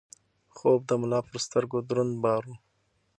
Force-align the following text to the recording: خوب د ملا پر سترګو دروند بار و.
خوب 0.55 0.81
د 0.89 0.91
ملا 1.01 1.19
پر 1.27 1.37
سترګو 1.45 1.77
دروند 1.89 2.13
بار 2.23 2.43
و. 2.47 2.53